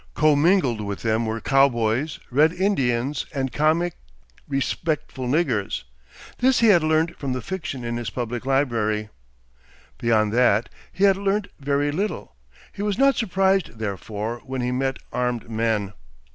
Commingled 0.15 0.81
with 0.81 1.03
them 1.03 1.27
were 1.27 1.39
cowboys, 1.39 2.17
Red 2.31 2.53
Indians, 2.53 3.27
and 3.35 3.53
comic, 3.53 3.97
respectful 4.49 5.27
niggers. 5.27 5.83
This 6.39 6.59
he 6.59 6.69
had 6.69 6.81
learnt 6.83 7.19
from 7.19 7.33
the 7.33 7.41
fiction 7.43 7.83
in 7.83 7.97
his 7.97 8.09
public 8.09 8.43
library. 8.43 9.09
Beyond 9.99 10.33
that 10.33 10.69
he 10.91 11.03
had 11.03 11.17
learnt 11.17 11.49
very 11.59 11.91
little. 11.91 12.35
He 12.73 12.81
was 12.81 12.97
not 12.97 13.15
surprised 13.15 13.77
therefore 13.77 14.41
when 14.43 14.61
he 14.61 14.71
met 14.71 14.97
armed 15.13 15.47
men. 15.51 15.93